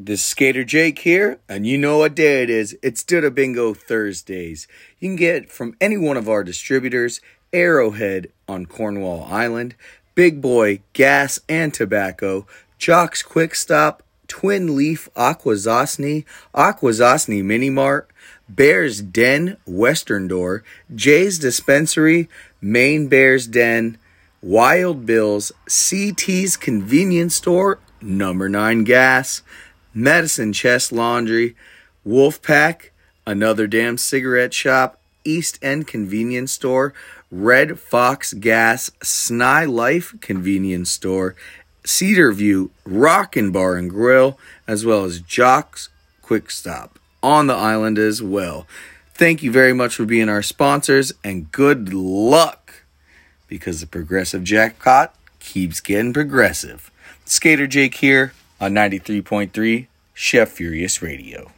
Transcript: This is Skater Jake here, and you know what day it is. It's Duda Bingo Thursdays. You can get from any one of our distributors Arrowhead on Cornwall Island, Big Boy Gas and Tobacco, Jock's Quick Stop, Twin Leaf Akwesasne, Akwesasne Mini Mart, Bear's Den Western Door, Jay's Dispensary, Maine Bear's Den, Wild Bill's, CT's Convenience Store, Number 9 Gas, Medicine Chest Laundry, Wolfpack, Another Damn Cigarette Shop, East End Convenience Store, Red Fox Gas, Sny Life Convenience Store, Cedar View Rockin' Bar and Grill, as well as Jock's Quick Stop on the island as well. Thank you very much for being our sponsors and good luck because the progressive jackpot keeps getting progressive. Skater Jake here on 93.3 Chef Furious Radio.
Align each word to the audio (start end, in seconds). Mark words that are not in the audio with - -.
This 0.00 0.20
is 0.20 0.26
Skater 0.26 0.62
Jake 0.62 1.00
here, 1.00 1.40
and 1.48 1.66
you 1.66 1.76
know 1.76 1.98
what 1.98 2.14
day 2.14 2.44
it 2.44 2.50
is. 2.50 2.78
It's 2.84 3.02
Duda 3.02 3.34
Bingo 3.34 3.74
Thursdays. 3.74 4.68
You 5.00 5.08
can 5.08 5.16
get 5.16 5.50
from 5.50 5.76
any 5.80 5.96
one 5.96 6.16
of 6.16 6.28
our 6.28 6.44
distributors 6.44 7.20
Arrowhead 7.52 8.28
on 8.46 8.66
Cornwall 8.66 9.24
Island, 9.24 9.74
Big 10.14 10.40
Boy 10.40 10.82
Gas 10.92 11.40
and 11.48 11.74
Tobacco, 11.74 12.46
Jock's 12.78 13.24
Quick 13.24 13.56
Stop, 13.56 14.04
Twin 14.28 14.76
Leaf 14.76 15.08
Akwesasne, 15.16 16.24
Akwesasne 16.54 17.42
Mini 17.42 17.68
Mart, 17.68 18.08
Bear's 18.48 19.02
Den 19.02 19.56
Western 19.66 20.28
Door, 20.28 20.62
Jay's 20.94 21.40
Dispensary, 21.40 22.28
Maine 22.60 23.08
Bear's 23.08 23.48
Den, 23.48 23.98
Wild 24.42 25.06
Bill's, 25.06 25.50
CT's 25.66 26.56
Convenience 26.56 27.34
Store, 27.34 27.80
Number 28.00 28.48
9 28.48 28.84
Gas, 28.84 29.42
Medicine 29.98 30.52
Chest 30.52 30.92
Laundry, 30.92 31.56
Wolfpack, 32.06 32.90
Another 33.26 33.66
Damn 33.66 33.98
Cigarette 33.98 34.54
Shop, 34.54 35.00
East 35.24 35.58
End 35.60 35.88
Convenience 35.88 36.52
Store, 36.52 36.94
Red 37.32 37.80
Fox 37.80 38.32
Gas, 38.32 38.90
Sny 39.00 39.68
Life 39.68 40.14
Convenience 40.20 40.92
Store, 40.92 41.34
Cedar 41.84 42.30
View 42.30 42.70
Rockin' 42.86 43.50
Bar 43.50 43.74
and 43.74 43.90
Grill, 43.90 44.38
as 44.68 44.86
well 44.86 45.02
as 45.04 45.18
Jock's 45.20 45.88
Quick 46.22 46.52
Stop 46.52 47.00
on 47.20 47.48
the 47.48 47.56
island 47.56 47.98
as 47.98 48.22
well. 48.22 48.68
Thank 49.14 49.42
you 49.42 49.50
very 49.50 49.72
much 49.72 49.96
for 49.96 50.04
being 50.04 50.28
our 50.28 50.42
sponsors 50.42 51.12
and 51.24 51.50
good 51.50 51.92
luck 51.92 52.84
because 53.48 53.80
the 53.80 53.86
progressive 53.88 54.44
jackpot 54.44 55.12
keeps 55.40 55.80
getting 55.80 56.12
progressive. 56.12 56.92
Skater 57.24 57.66
Jake 57.66 57.96
here 57.96 58.32
on 58.60 58.74
93.3 58.74 59.86
Chef 60.20 60.50
Furious 60.50 61.00
Radio. 61.00 61.52